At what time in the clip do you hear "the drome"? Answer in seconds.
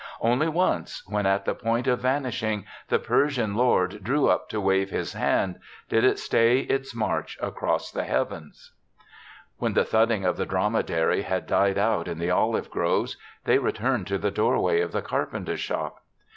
10.37-10.81